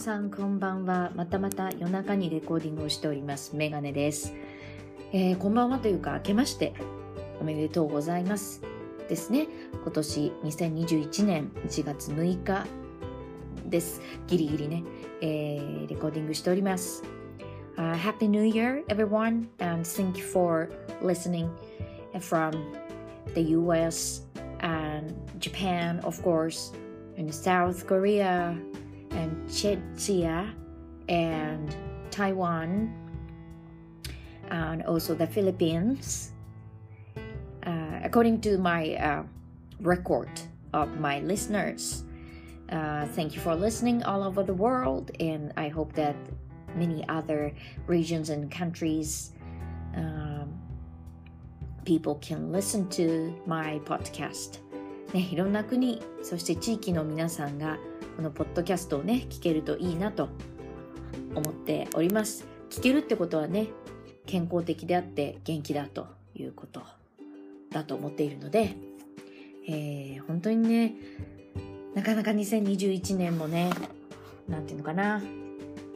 [0.00, 1.12] さんこんばんは。
[1.14, 3.54] またまた夜中にレコーディングをしております。
[3.54, 4.32] メガネです。
[5.12, 6.72] えー、こんばんはというか、明けまして
[7.38, 8.62] おめでとうございます。
[9.10, 9.46] ですね。
[9.74, 12.66] 今年2021年1月6日
[13.66, 14.00] です。
[14.26, 14.84] ギリギリね、
[15.20, 17.04] えー、レコーディングしております。
[17.76, 20.70] Uh, Happy New Year, everyone, and thank you for
[21.02, 21.50] listening
[22.20, 22.52] from
[23.34, 24.22] the US
[24.60, 26.72] and Japan, of course,
[27.18, 28.56] and South Korea,
[29.11, 30.53] and Czechia,
[31.09, 31.75] and
[32.11, 32.93] Taiwan,
[34.49, 36.31] and also the Philippines.
[37.65, 39.23] Uh, according to my uh,
[39.81, 40.29] record
[40.73, 42.03] of my listeners,
[42.71, 46.15] uh, thank you for listening all over the world, and I hope that
[46.75, 47.53] many other
[47.87, 49.31] regions and countries
[49.95, 50.53] um,
[51.85, 54.59] people can listen to my podcast
[55.13, 57.77] ね、いろんな国そして地域の皆さんが
[58.20, 60.28] このポッドキャストをね聞けるといいなと
[61.34, 62.46] 思っております。
[62.68, 63.68] 聞けるってことはね
[64.26, 66.82] 健康的であって元気だということ
[67.70, 68.76] だと思っているので、
[69.66, 70.96] えー、本当にね
[71.94, 73.70] なかなか2021年もね
[74.46, 75.22] なんていうのかな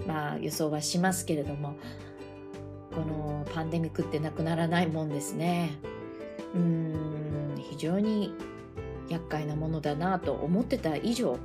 [0.07, 1.77] まあ予想はしますけれども
[2.95, 5.73] このパンデミックってなくならないもんですね。
[6.55, 8.33] うん非常に
[9.11, 11.39] 厄介なものだなと思ってた以上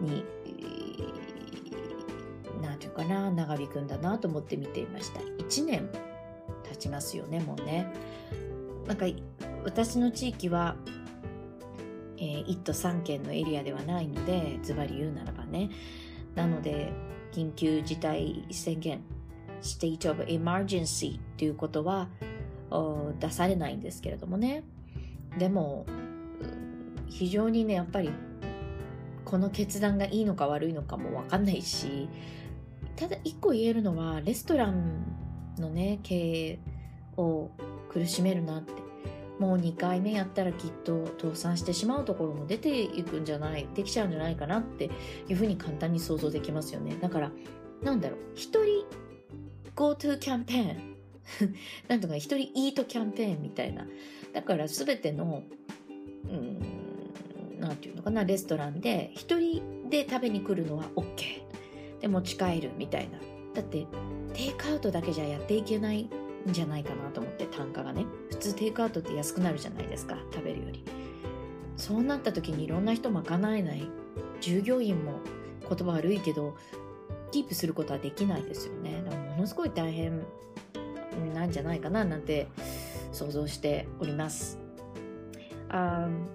[0.00, 0.24] に
[2.62, 5.20] 何て言うかな長引くんだなと思って見ていました。
[5.20, 5.88] 1年
[6.64, 7.92] 経ちますよねもうね。
[8.86, 9.06] なんか
[9.64, 10.76] 私の地域は、
[12.16, 15.70] えー、1都3県のエリアではないのでズバリ言うならばね。
[16.34, 16.92] なので
[17.32, 19.00] 緊急事態宣言
[19.60, 22.08] state of emergency ということは
[23.18, 24.62] 出されないんですけれどもね。
[25.38, 25.86] でも
[27.08, 28.10] 非常にねやっぱり
[29.28, 32.08] この決断がいいのか悪いのかも分かんないし
[32.96, 35.04] ただ一個言えるのはレストラン
[35.58, 36.58] のね経営
[37.18, 37.50] を
[37.90, 38.88] 苦しめるなって。
[39.38, 44.90] もう2回目やったらきっと倒産してしまうところも出ていくんじゃないできちゃうんじゃないかなって
[45.28, 46.96] いうふうに簡単に想像できますよね。
[47.00, 47.30] だから
[47.80, 48.84] なんだろう一人
[49.76, 50.96] GoTo キャンペーン
[51.86, 53.86] なんとか一人イートキャンペーンみたいな。
[54.32, 55.44] だから全ての
[56.24, 56.77] うん
[57.58, 61.42] なんていうのかなレストランで一人で食べに来るのは OK
[62.00, 63.18] で持ち帰るみたいな。
[63.54, 63.86] だって
[64.34, 66.10] テイクアウトだけじゃやっていけないん
[66.46, 68.06] じゃないかなと思って単価がね。
[68.30, 70.84] 普通テイクアウトって安くなるじゃないですか食べるより。
[71.76, 73.88] そうなった時にいろんな人賄えない。
[74.40, 75.20] 従業員も
[75.68, 76.56] 言葉悪いけど
[77.32, 79.02] キープすることはできないですよね。
[79.04, 80.22] だからものすごい大変
[81.34, 82.46] なんじゃないかななんて
[83.12, 84.58] 想像しております、
[85.70, 86.26] um,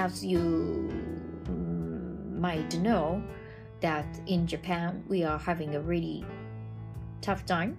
[0.00, 0.88] As you
[2.32, 3.22] might know
[3.80, 6.24] that in Japan we are having a really
[7.20, 7.76] tough time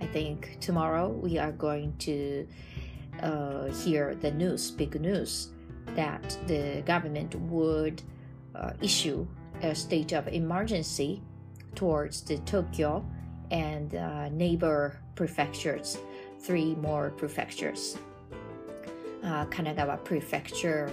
[0.00, 2.48] I think tomorrow we are going to
[3.22, 5.50] uh, hear the news, big news,
[5.94, 8.02] that the government would
[8.56, 9.24] uh, issue
[9.62, 11.22] a state of emergency
[11.76, 13.08] towards the Tokyo
[13.52, 15.96] and uh, neighbor prefectures,
[16.40, 17.96] three more prefectures.
[19.22, 20.90] Uh, Kanagawa Prefecture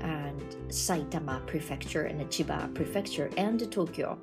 [0.00, 4.18] and Saitama Prefecture and Chiba Prefecture and Tokyo.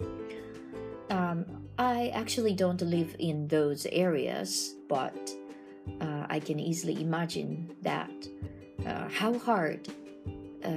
[1.10, 1.46] Um,
[1.78, 5.20] I actually don't live in those areas, but
[6.00, 8.12] uh, I can easily imagine that
[8.86, 9.90] uh, how hard
[10.64, 10.70] uh,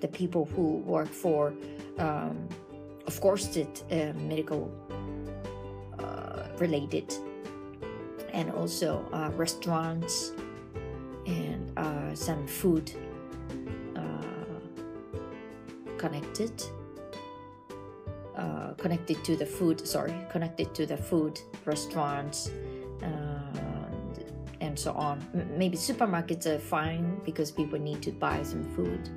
[0.00, 1.52] the people who work for,
[1.98, 2.48] um,
[3.06, 3.66] of course, the
[4.28, 4.70] medical
[5.98, 7.12] uh, related,
[8.32, 10.32] and also uh, restaurants
[11.26, 11.57] and
[12.18, 12.92] some food
[15.98, 16.62] connected
[18.36, 22.50] uh, connected to the food sorry connected to the food restaurants
[23.02, 23.48] uh,
[24.60, 25.24] and so on.
[25.56, 29.08] Maybe supermarkets are fine because people need to buy some food.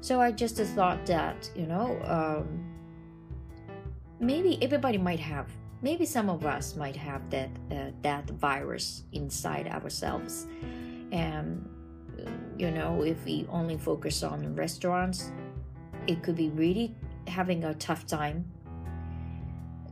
[0.00, 2.46] So i just thought that you know um,
[4.20, 5.48] maybe everybody might have
[5.80, 10.46] maybe some of us might have that uh, that virus inside ourselves.
[11.12, 11.68] And
[12.58, 15.32] you know if we only focus on restaurants
[16.06, 16.94] it could be really
[17.26, 18.44] having a tough time.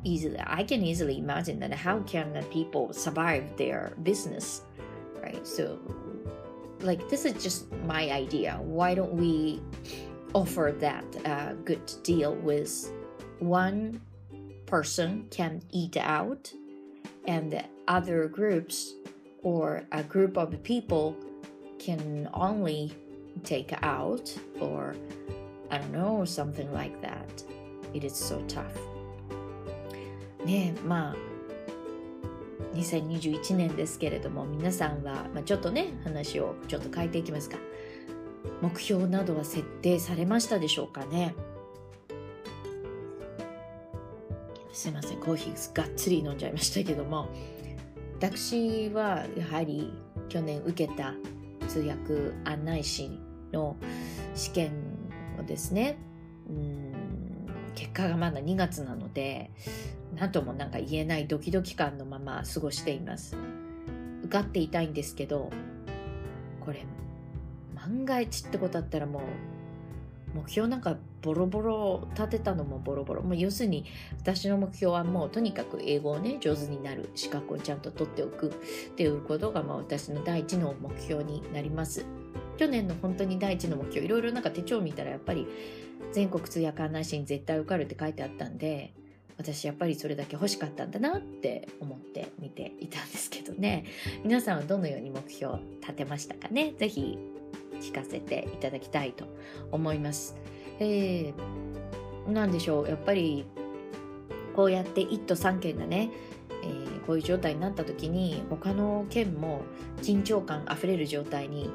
[0.04, 4.62] Easily i can easily imagine that how can people survive their business
[5.22, 5.46] right?
[5.46, 5.78] So
[6.80, 8.58] like this is just my idea.
[8.60, 9.62] Why don't we
[10.34, 12.90] offer that uh, good deal with
[13.38, 14.00] one
[14.66, 16.52] person can eat out
[17.26, 18.94] and the other groups
[19.42, 21.16] or a group of people
[21.84, 22.92] can only
[23.42, 24.94] take out or
[25.70, 27.42] I don't know, something like that.
[27.94, 28.64] It is so tough.
[30.44, 31.16] ねまあ
[32.74, 37.58] 2021年ですけれども皆さんは、まあ、ちょっとね話をちょっと変えていきますか
[38.60, 41.34] 目標などは設定されましたでしょうかね？
[44.72, 47.28] すいませんコーヒーがっつり飲んじゃいましたけども
[48.18, 49.92] 私はやはり
[50.28, 51.14] 去年受けた
[51.68, 53.10] 通訳案内士
[53.52, 53.76] の
[54.34, 54.72] 試験
[55.38, 55.98] をですね
[56.48, 56.92] うん
[57.74, 59.50] 結果がまだ2月なので
[60.14, 63.36] 何ともなんか言えないドキドキ感のまま過ごしています。
[64.24, 65.50] 受かっていたいんですけど
[66.64, 66.86] これ
[67.74, 69.22] 万が一ってことだったらもう
[70.34, 73.22] 目標なんかボロボロ立てたのもボロボロ。
[73.22, 73.84] もう要するに
[74.18, 78.52] 私の目標はもうとにかく英語をね上手になる資格をちゃんと取っておくっ
[78.96, 82.04] ていうことがまあ私の第一の目標になります。
[82.56, 85.46] 去年の本当に第一の目標いろいろなんか手帳見たらやっぱり
[86.12, 88.92] 全国通訳案内士に絶対受かるって書いてあったんで
[89.38, 93.84] 私やっぱりそれだけ欲しかったんだなって思って見ていたんですけどね。
[94.22, 96.74] 皆さんはどのように目標を立てましたかね？
[96.78, 97.18] 是非
[97.82, 99.26] 聞かせていただきたいと
[99.70, 100.36] 思います。
[100.78, 103.44] えー、なんでしょうやっぱり
[104.54, 106.10] こうやって1都3県がね、
[106.62, 109.62] えー、こういう状態になった時に他の県も
[110.00, 111.70] 緊張感あふれる状態に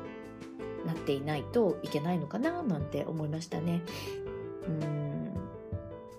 [0.86, 3.82] なっていないといけないのかななんて思いましたね。
[4.68, 5.18] うん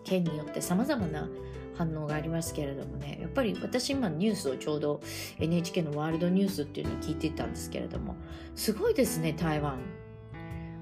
[0.05, 1.29] 県によって様々な
[1.78, 3.19] 反応がありますけれどもね。
[3.22, 5.00] やっぱり私今ニュースをちょうど
[5.38, 8.16] NHK のワールドニュースっていうのを聞いてたんですけれども
[8.56, 9.78] すごいですね台湾。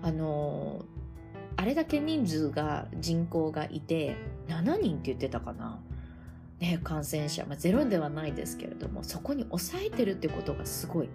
[0.03, 0.87] あの
[1.57, 4.17] あれだけ人数が人口がいて
[4.49, 5.81] 7人って言ってたかな。
[6.59, 11.11] ね感染者、まあ、ゼロではないですけれどもそこに抑えてるってことがすごい。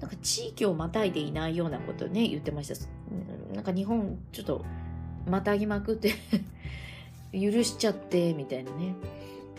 [0.00, 2.74] なんか地域をまたいでいないようなことね言ってました。
[3.54, 4.64] なんか日本ちょっと
[5.26, 6.14] またぎまくって
[7.32, 8.94] 許しちゃってみたいなね。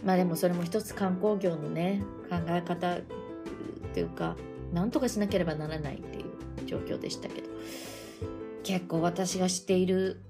[0.04, 3.01] まあでもそれも一つ観光業のね考え方っ
[3.94, 4.36] ていうか
[4.74, 7.50] 何とかしなければならないっていう状況でしたけど。
[8.69, 10.21] 結構私が知っている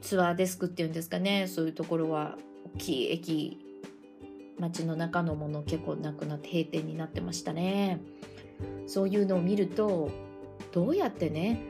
[0.00, 2.38] ツアーデスクっていうんですかねそういうところは
[2.76, 3.58] 大きい駅
[4.58, 8.00] 街の中のもの結構なくなって閉店になってましたね。
[8.86, 10.10] そういうのを見ると
[10.72, 11.60] どうやってね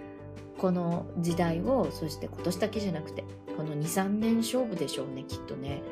[0.59, 3.25] この時代をそして今年だけじゃなくて
[3.57, 5.83] この23年勝負でしょうねきっとね。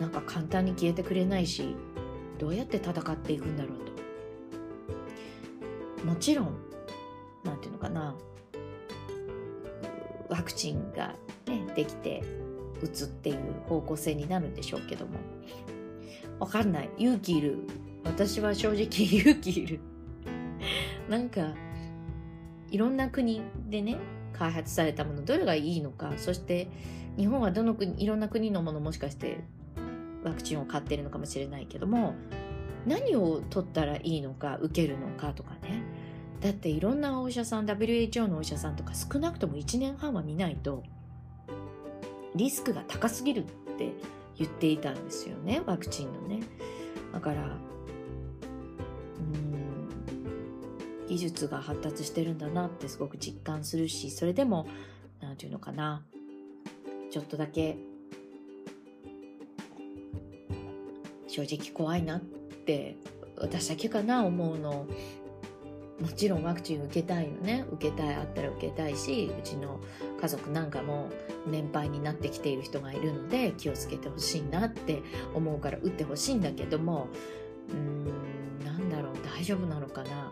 [0.00, 1.76] なんか簡単に消えてくれないし
[2.38, 3.78] どうやって戦っていくんだろう
[6.00, 6.06] と。
[6.06, 6.56] もちろん
[7.44, 8.16] 何て言うのかな。
[10.28, 11.14] ワクチンが、
[11.46, 12.22] ね、できて
[12.80, 15.18] 打つっていう方向性になるんでしょうけども。
[16.40, 16.90] わかんない。
[16.98, 17.58] 勇気いる。
[18.04, 18.86] 私は正直
[19.20, 19.80] 勇気いる。
[21.08, 21.54] なんか
[22.72, 23.98] いろんな国でね
[24.32, 26.68] 開発されたものどれがいいのかそして
[27.16, 29.44] 日本はどの国いろんな国のものもしかして
[30.24, 32.14] ワクチンを買ってるのかもしれないけども
[32.86, 35.82] 何を取ったらいいのか受けるのかとかね。
[36.40, 40.82] だっていろんなお医者さん WHO のお医者さんとか少なくとも1年半は見ないと
[42.34, 43.46] リスクが高すぎるっ
[43.78, 43.92] て
[44.36, 46.40] 言っていたんですよねワクチンのね。
[47.12, 47.56] だから
[51.12, 54.66] 技術が発達してるんだなってすごく実感するしそれでも
[55.20, 56.02] 何て言うのかな。
[57.10, 57.76] ちょっとだけ
[61.28, 62.96] 正直怖いなって
[63.36, 64.86] 私だけかな思うの。
[66.00, 67.66] もちろんワクチン受けたいよね。
[67.72, 69.80] 受けたいあったら受けたいしうちの
[70.18, 71.10] 家族なんかも
[71.46, 75.02] 年配になってきている人がいるので気をつけてほしいなって
[75.34, 77.08] 思うから打ってほしいんだけども
[77.68, 80.31] うーんなんだろう大丈夫なのかな。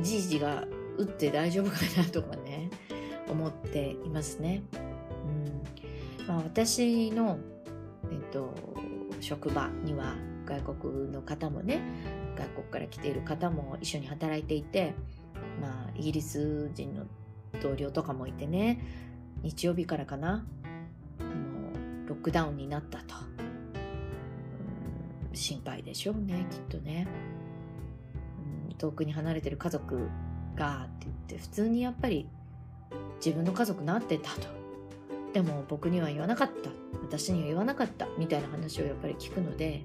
[0.00, 0.64] じいじが
[0.96, 2.70] 打って大丈夫かなとかね
[3.28, 4.62] 思っていますね。
[6.22, 7.38] うんまあ、私の、
[8.10, 8.54] えっと、
[9.20, 10.14] 職場には
[10.44, 11.80] 外国の方もね
[12.36, 14.94] 外国から来ている方も一緒に働いていて、
[15.60, 17.04] まあ、イギリス人の
[17.62, 18.80] 同僚とかもいてね
[19.42, 20.44] 日曜日からかな
[21.18, 21.24] も
[22.04, 23.14] うロックダウンになったと、
[25.30, 27.06] うん、心配でしょうねきっとね。
[28.78, 30.08] 遠くに離れてる家族
[30.56, 32.28] がって言って普通にやっぱり
[33.24, 34.58] 自分の家族なってたと。
[35.32, 36.70] でも僕には言わなかった。
[37.02, 39.82] 私には言わなかったみたいな話をやっぱり聞くので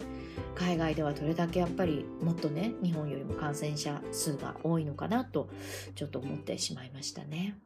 [0.56, 5.50] 海外ではどれだけやっぱりもっとね日本よりも感染者数が多いのかなと
[5.96, 7.58] ちょっと思ってしまいましたね。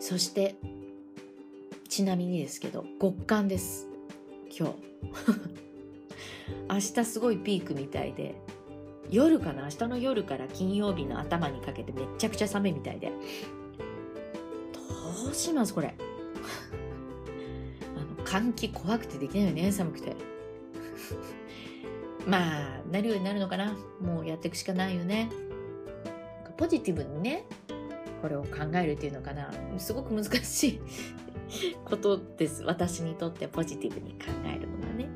[0.00, 0.56] そして
[1.88, 3.86] ちなみにですけど極寒です。
[4.56, 4.74] 今日。
[6.68, 8.34] 明日すごいピークみたいで
[9.10, 9.64] 夜かな？
[9.64, 13.08] 明日の夜から金曜日の頭にかけてめちゃくちゃ寒いみたいで。
[13.08, 13.14] ど
[15.30, 15.94] うしますこれ？
[17.96, 20.16] あの換気怖くてできないよね寒くて。
[22.26, 23.76] まあなるようになるのかな？
[24.00, 25.28] もうやっていくしかないよね。
[26.56, 27.44] ポジティブにね
[28.20, 29.50] これを考えるっていうのかな？
[29.78, 30.80] すごく難しい
[31.84, 32.62] ことです。
[32.64, 35.08] 私にとってポジティブに考えるのはね。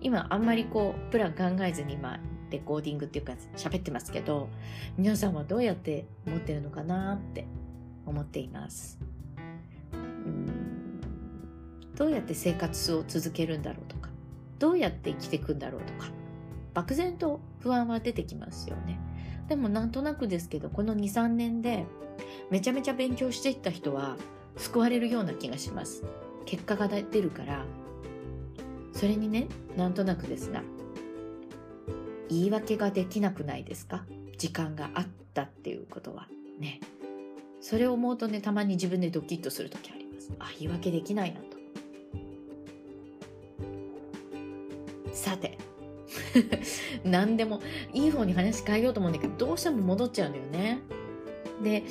[0.00, 2.18] 今あんまりこうプラン考えずに今
[2.54, 4.48] レコーディングっていうか喋ってますけど
[4.96, 7.46] 皆さんはどうやって思ってるのかなって
[8.06, 8.98] 思っています。
[9.92, 11.00] うん。
[11.96, 14.10] どうやって生活を続けるんだろうとか
[14.58, 16.10] どうやって生きていくんだろうとか
[16.74, 18.98] 漠然と不安は出てきますよね。
[19.48, 21.84] でもなんとなくですけどこの23年で
[22.50, 24.16] めちゃめちゃ勉強していった人は
[24.56, 26.04] 救われるような気がします。
[26.46, 27.64] 結果が出るから。
[28.92, 30.62] それにねなんとなくですが
[32.28, 34.04] 言い訳ができなくないですか？
[34.38, 36.28] 時間があったっていうことは
[36.58, 36.80] ね。
[37.60, 40.30] それを思うとねたまに自分でドキッとする時あります。
[40.38, 41.56] あ言い訳できないなと。
[45.12, 45.56] さて。
[47.04, 47.60] 何でも
[47.92, 50.80] いい方に話変えようと思うんだけどどうしても戻っちゃうんだよね。
[51.62, 51.82] で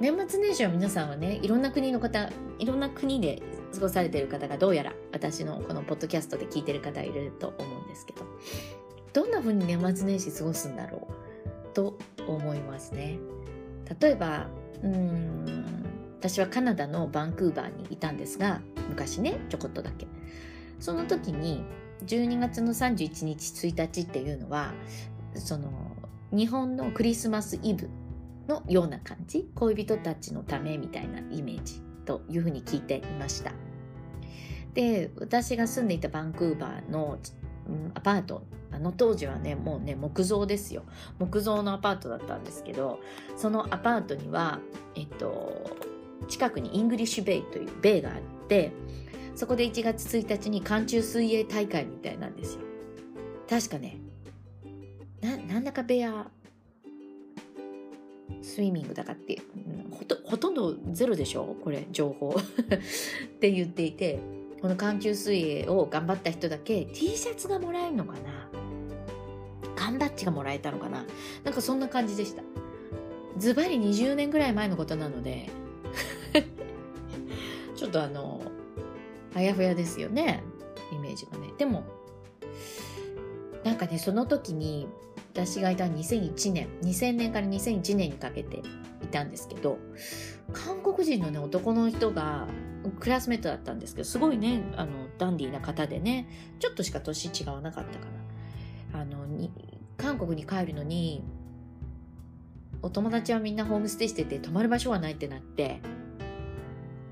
[0.00, 3.42] 年末年始は皆さんはねいろんな国の方いろんな国で
[3.74, 8.22] 過ごされてる方がどうやら私のこのポッドキャストで聞いてる方いると思うんですけど。
[9.12, 11.08] どんな風に年末年始過ごすんだろ
[11.70, 13.18] うと思いますね。
[14.00, 14.48] 例えば
[14.82, 15.64] うん
[16.18, 20.06] 私はカナダのバンクーバーにいたんですが昔ねちょこっとだけ。
[20.78, 21.64] その時に
[22.06, 24.72] 12月の31日1日っていうのは
[25.34, 25.70] その
[26.32, 27.88] 日本のクリスマスイブ
[28.48, 29.48] のような感じ？
[29.54, 33.52] 恋人たちのためみたいなイメージというふうに聞いていました。
[34.74, 37.18] で私が住んでいたバンクーバーの、
[37.68, 38.42] うん、アパート。
[38.74, 40.84] あの当時はねもうね木造ですよ。
[41.18, 43.00] 木造のアパートだったんですけど
[43.36, 44.60] そのアパートには
[44.94, 45.76] えっと
[46.26, 48.16] 近くにイングリッシュベイというベイがあっ
[48.48, 48.72] て
[49.34, 52.60] そこで1月1日に寒中水泳大会みたいなんですよ。
[53.48, 53.98] 確かね
[55.20, 59.40] ななんだか bear swimming だかって、
[59.90, 61.54] ほとほとんどゼロでしょ？
[61.62, 62.30] これ情報。
[62.34, 64.18] って言っていて
[64.62, 68.48] この寒中水泳を頑張った人だけ T シャツがもらえるのかな？
[69.74, 71.04] 缶バッジがもらえたのかな？
[71.42, 72.44] なんかそんな感じでした。
[73.38, 75.50] ズバリ20年ぐらい前のことなので
[77.74, 78.40] ちょっとあの
[79.34, 80.44] あやふやですよね？
[80.92, 81.48] イメージがね。
[81.58, 81.82] でも
[83.64, 84.86] なんかねその時に
[85.32, 88.62] 私がいた2001年2000年から2001年にかけて
[89.02, 89.78] いたんですけど
[90.52, 92.46] 韓国人のね男の人が
[92.90, 98.06] クラスメートだったんですけどすごいねあのダンディーな方でねちょっとしか年違わなかったか
[98.92, 99.50] なあのに
[99.96, 101.22] 韓国に帰るのに
[102.82, 105.80] お友達はみんなホームステイしてて泊まる場所はないってなって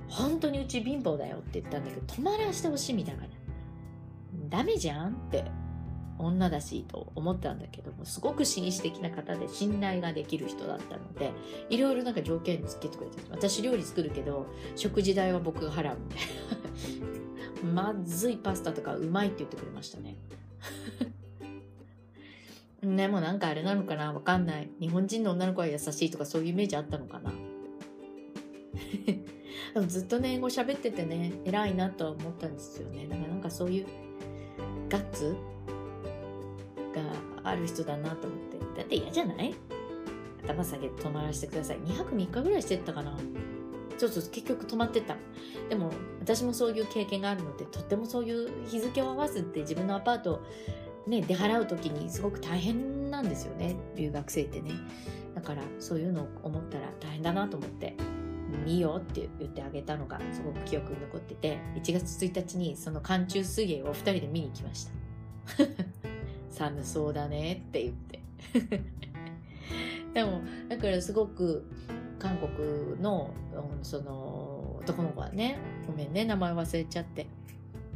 [0.09, 3.23] 本当にうち貧乏だよって言ったんだけど泊まらせてほしいみたいな。
[4.51, 5.45] ダメじゃんって
[6.21, 11.33] 女だしと思ったんだけどもすごく紳士的な方で信頼ができる人だったので
[11.69, 14.47] いろいろなんか条件つけてくれて私料理作るけど
[14.77, 20.17] 食事代は僕が払うみたいなまずいパスタとかうまいって言ってくれましたね。
[22.83, 24.13] で もなんかあれなのかな？
[24.15, 24.71] わかんない。
[24.81, 27.31] 日本人の女の子は優しいとかそういうイメージあったのかな？
[29.75, 33.07] でもずっとね英語喋っててね偉いなとは思ったんですよね。
[33.07, 33.87] だからなんかそういう
[34.89, 35.37] ガッツ？
[37.51, 38.59] ある人だなと思って。
[38.79, 39.55] だって嫌じゃない？
[40.45, 41.79] 頭下げて泊まらせてください。
[41.79, 43.17] 2泊3日ぐらいしてったかな。
[43.99, 45.17] そうそう結局泊まってた。
[45.69, 45.91] でも
[46.21, 50.43] 私もそういう経験があるのでとってもそういう日付を合わせて自分のアパート
[51.07, 53.77] ね出払う時にすごく大変なんですよね。
[53.97, 54.73] 留学生ってね。
[55.35, 57.95] だからそういうのを思ったら大変だなと思って
[58.67, 64.93] いいよって言ってあげたのがすごく記憶に残ってて1月1日にその寒中水泳を2人で見に行きました。
[66.61, 68.21] 寒そうだねって言って。
[70.13, 71.65] でもだからすごく
[72.19, 73.31] 韓国の
[73.83, 77.27] その男の子はねごめんね名前忘れちゃって。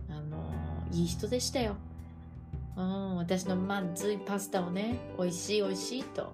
[0.09, 0.51] あの
[0.93, 1.77] いい人でしたよ、
[2.77, 6.33] うん、私のまずいパスタをね美味しい美味しいと。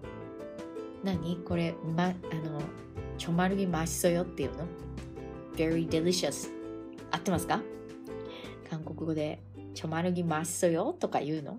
[1.03, 1.37] 何？
[1.39, 2.61] これ、ま、あの
[3.19, 4.67] ちょまるぎましそよっていうの
[5.57, 6.49] ？Very delicious
[7.11, 7.61] 合ってますか？
[8.71, 9.43] 韓国語で
[9.75, 11.59] ちょまるぎましそよとか言うの？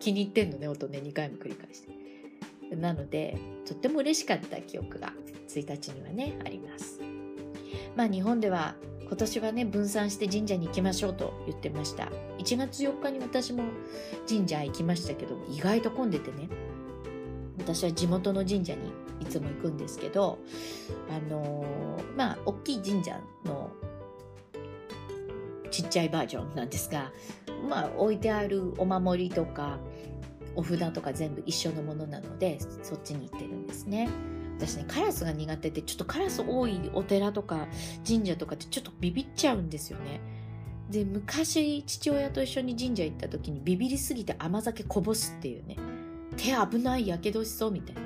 [0.00, 2.76] 気に入ってんのね音ね2回も繰り返して。
[2.76, 3.36] なので
[3.66, 5.12] とっても嬉しかった記憶が
[5.48, 7.00] 1日にはねあります。
[7.96, 8.76] まあ日本では
[9.06, 12.08] 今年はね分散して神社に行きましょうと言ってました。
[12.38, 13.64] 1月4日に私も
[14.28, 16.48] 神社行きましたけど意外と混んでてね
[17.58, 20.38] 私は地元の神社にいつも行くんですけど
[21.10, 23.70] あのー、まあ大きい神社の
[25.70, 27.12] ちっちゃいバージョンなんですが、
[27.68, 29.78] まあ、置いてあるお守りとか
[30.56, 34.08] お札とか全部一緒のものなのでそっちに行ってるんですね。
[34.58, 37.66] 私ねカラスが苦手でちょっとカラス多いお寺とか
[38.06, 40.20] 神社とかってちょっとビビっちゃうんですよね。
[40.90, 45.76] で昔父親と一緒に神社行った時にビビりすぎて甘酒こぼすっていうね
[46.36, 48.02] 手危ないやけどしそうみたいな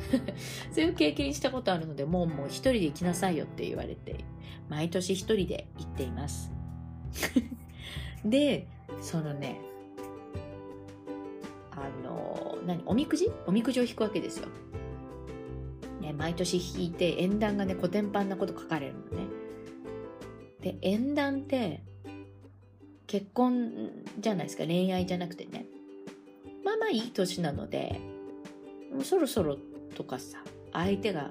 [0.72, 4.24] そういう経験したことあるのでもうもう一人で行きなさいよって言われて
[4.68, 6.52] 毎年一人で行っています
[8.24, 8.66] で
[9.00, 9.60] そのね
[11.70, 13.30] あの何おみくじ？
[13.46, 14.48] おみくじを引くわけですよ、
[16.00, 19.26] ね、毎年引いて縁談がねコテンパンなこと書かれるのね。
[20.60, 21.82] で縁談って
[23.06, 24.64] 結婚じゃないですか。
[24.64, 25.66] 恋愛じゃなくてね。
[26.64, 27.98] まあまあいい年なので
[28.92, 29.56] もうそろそろ
[29.94, 30.38] とかさ
[30.72, 31.30] 相手が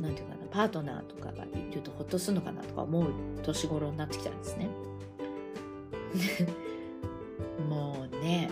[0.00, 3.12] なんていうかなパートナーとかがいるとほっとするのかなとか思う
[3.42, 4.68] 年頃になってきたんですね
[7.68, 8.50] もうね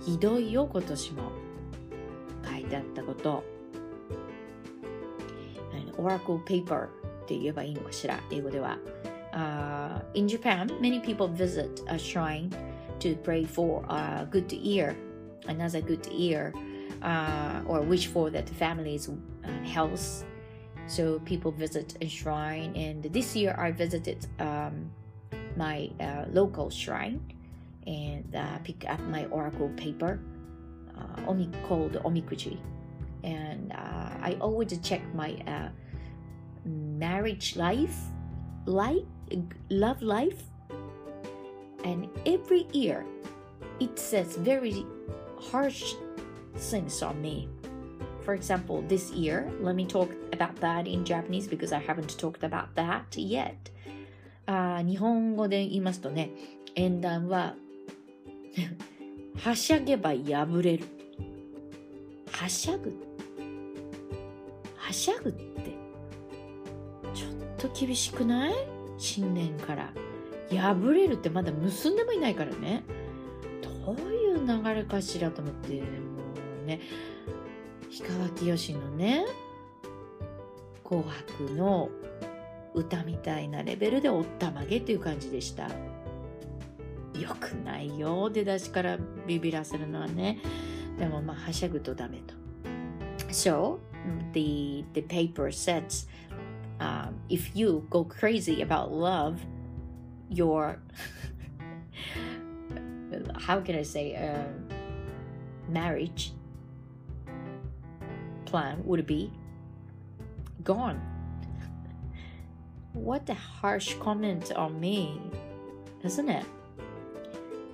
[0.00, 1.22] ひどいよ今年も
[2.44, 3.44] 書いてあったこと
[5.96, 6.88] オラクルペーパーっ
[7.26, 8.78] て言えばいいのかしら英語では、
[9.32, 12.50] uh, In Japan many people visit a shrine
[12.98, 14.94] to pray for a good year
[15.46, 16.52] another good year
[17.02, 19.08] uh, or wish for that family's
[19.64, 20.24] health.
[20.86, 24.90] So people visit a shrine, and this year I visited um,
[25.56, 27.20] my uh, local shrine
[27.86, 30.20] and uh, pick up my oracle paper,
[30.96, 31.34] uh,
[31.66, 32.58] called omikuji,
[33.22, 35.68] and uh, I always check my uh,
[36.64, 37.96] marriage life,
[38.66, 39.04] life,
[39.70, 40.42] love life,
[41.84, 43.04] and every year
[43.80, 44.86] it says very
[45.40, 45.94] harsh
[46.56, 47.48] things on me.
[48.24, 49.50] for example, this year.
[49.60, 53.54] Let me talk about that in Japanese because I haven't talked about that yet.
[54.46, 56.30] あ日本語で言いますとね、
[56.74, 57.54] 縁談は
[59.42, 60.84] はしゃげば破れる。
[62.30, 62.92] はしゃぐ
[64.76, 65.76] はしゃぐって
[67.14, 68.54] ちょっと厳しくない
[68.98, 69.92] 新年から。
[70.50, 72.84] 破れるってまだ結んでもいないからね。
[73.84, 75.86] どういう流れかしらと思って、ね、も
[76.62, 76.80] うね。
[77.96, 79.24] 氷川きよしのね
[80.82, 81.90] 「紅白」の
[82.74, 90.40] 歌みたいなレベルでおったまげっていう感じでしたよくないよ出だしからビビらせるのはね
[90.98, 92.34] でもまあはしゃぐとダメと
[93.30, 93.78] So
[94.32, 96.08] the, the paper says
[96.80, 99.38] um, if you go crazy about love
[100.28, 100.78] your
[103.46, 104.42] how can I say uh,
[105.70, 106.32] marriage
[108.54, 109.32] plan would be?
[110.62, 111.00] Gone.
[112.92, 115.20] What a harsh comment on me,
[116.04, 116.46] isn't it?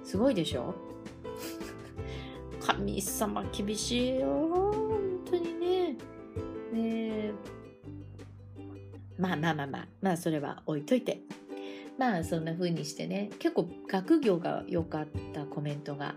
[0.02, 0.74] すごいでしょ?
[2.58, 4.26] 神様厳しいよ。
[4.26, 5.96] 本当にね。
[6.72, 7.32] ね
[9.18, 11.20] まあまあまあまあ、まあそれは置いといて。
[11.98, 16.14] まあそんな風にしてね、結構学業が良かったコメントが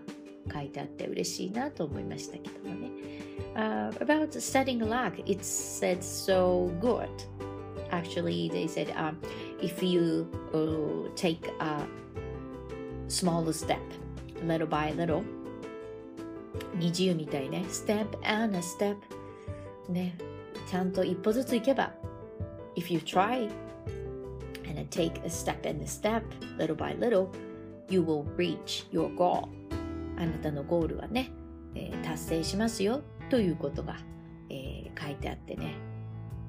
[0.51, 3.29] 書いてあって嬉しいなと思いましたけどもね。
[3.55, 7.09] uh, about studying luck, it said so good.
[7.91, 9.19] Actually, they said um,
[9.61, 11.87] if you uh, take a
[13.07, 13.81] small step,
[14.43, 15.23] little by little,
[16.79, 18.97] 20みたいね、step and a step
[19.89, 20.15] ね、
[20.69, 21.91] ちゃんと一歩ずつ行けば
[22.75, 23.49] if you try
[24.65, 26.23] and take a step and a step,
[26.57, 27.29] little by little,
[27.89, 29.49] you will reach your goal
[30.16, 31.30] あなたのゴールはね、
[31.74, 33.96] えー、達成しますよということが、
[34.50, 35.74] えー、書いてあってね、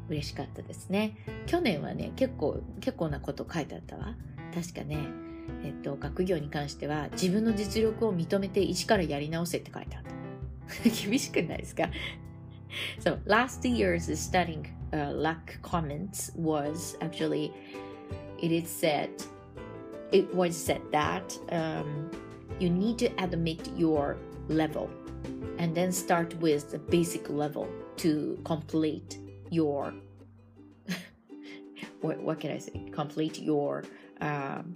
[0.09, 1.17] 嬉しかったですね。
[1.47, 4.15] 去年はね、結構、結構なこと書いてあったわ。
[4.53, 4.99] 確かね、
[5.63, 10.09] えっと、学業に関しては自分の実力を認めて一からやり直せって書いてあった。
[10.89, 11.89] 厳しくないですか
[12.99, 17.51] ？So, last year's studying uh, luck comments was actually,
[18.39, 19.09] it is said,
[20.11, 22.09] it was said that um,
[22.58, 24.16] you need to admit your
[24.48, 24.88] level
[25.58, 27.66] and then start with the basic level
[27.96, 29.18] to complete
[29.50, 29.92] your
[32.00, 32.90] what, what can I say?
[32.92, 33.84] Complete your
[34.20, 34.72] um,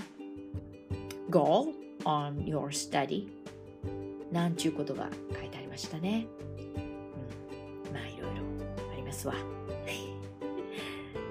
[1.31, 3.29] goal on your study
[4.31, 6.27] なんちゅうことが書いてありましたね。
[6.77, 9.35] うん、まあいろいろありますわ。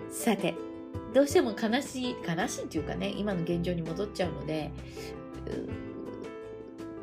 [0.09, 0.55] さて、
[1.13, 4.71] どうしても悲しい、悲しいっていうかね、今の現状に戻っちゃうので、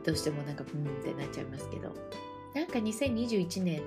[0.06, 1.94] どうしてもなんかうんってなっちゃいますけど。
[2.54, 3.82] なんか2021年、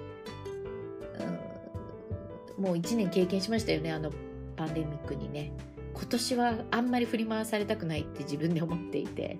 [2.59, 4.11] もう1年経験しましたよねあの
[4.57, 5.52] パンデミックにね。
[5.94, 9.38] 今年はあんまり振り回されたくないって自分で思っていて。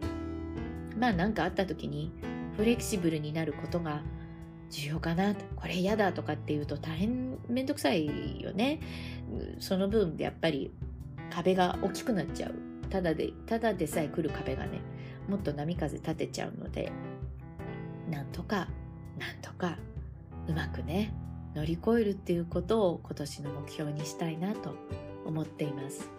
[0.99, 2.13] まあ何かあった時に
[2.57, 4.03] フレキシブルになることが
[4.71, 8.81] 重要かなこれ嫌だとかっていうと大変めんどくさいよね。
[9.61, 10.73] その分やっぱり
[11.31, 12.55] 壁が大きくなっちゃう。
[12.91, 14.81] ただでただでさえ来る壁がね
[15.28, 16.92] もっと波風立てちゃうので
[18.10, 18.68] なんとか
[19.18, 19.78] なんとか
[20.48, 21.14] うまくね
[21.56, 24.76] 乗り越えるっていうことを今年の目標にしたいなと
[25.26, 26.10] 思っています。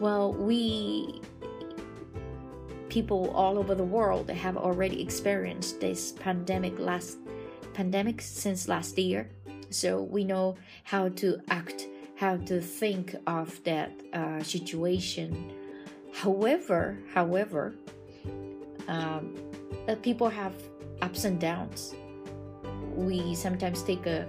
[0.00, 1.20] Well, we
[2.88, 7.18] people all over the world have already experienced this pandemic last
[7.74, 9.28] pandemic since last year.
[9.70, 11.86] So we know how to act,
[12.16, 15.52] how to think of that uh, situation.
[16.14, 17.74] However, however,
[18.87, 19.35] um,
[19.87, 20.53] uh, people have
[21.01, 21.95] ups and downs.
[22.95, 24.27] We sometimes take a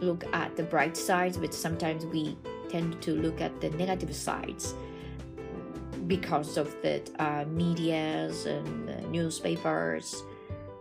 [0.00, 2.36] look at the bright sides, but sometimes we
[2.68, 4.74] tend to look at the negative sides
[6.06, 10.22] because of the uh, medias and the newspapers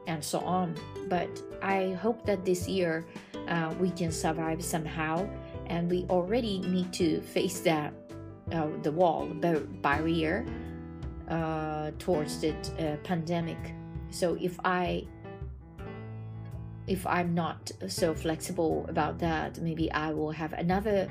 [0.07, 0.75] and so on.
[1.07, 1.29] But
[1.62, 3.05] I hope that this year
[3.47, 5.29] uh, we can survive somehow,
[5.67, 7.93] and we already need to face that
[8.51, 10.45] uh, the wall, the barrier
[11.32, 13.74] uh, towards the uh, pandemic.
[14.12, 15.08] So if I
[16.88, 21.10] if I'm not so flexible about that, maybe I will have another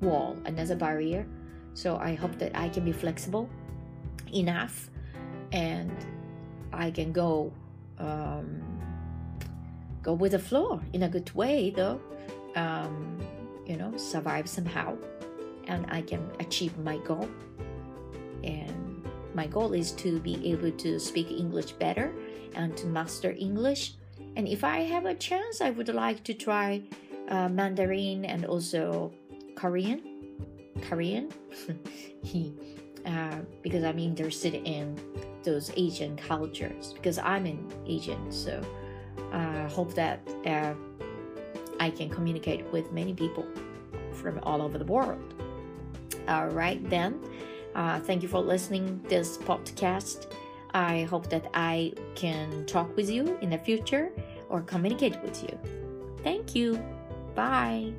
[0.00, 1.24] wall, another barrier.
[1.74, 3.48] So I hope that I can be flexible
[4.34, 4.90] enough
[5.52, 5.94] and
[6.72, 7.52] I can go
[7.98, 8.62] um,
[10.02, 12.00] go with the flow in a good way though
[12.56, 13.18] um,
[13.66, 14.96] you know survive somehow
[15.66, 17.28] and I can achieve my goal
[18.42, 18.89] and
[19.34, 22.12] my goal is to be able to speak English better
[22.54, 23.94] and to master English
[24.36, 26.82] and if I have a chance I would like to try
[27.28, 29.12] uh, Mandarin and also
[29.54, 30.02] Korean
[30.82, 31.28] Korean
[33.06, 34.98] uh, because I'm interested in
[35.42, 38.30] those Asian cultures because I'm an Asian.
[38.30, 38.60] So
[39.32, 40.74] I uh, hope that uh,
[41.78, 43.46] I can communicate with many people
[44.12, 45.34] from all over the world.
[46.28, 47.20] All right, then.
[47.74, 50.32] Uh, thank you for listening this podcast.
[50.72, 54.12] I hope that I can talk with you in the future
[54.48, 55.58] or communicate with you.
[56.22, 56.82] Thank you.
[57.34, 57.92] Bye.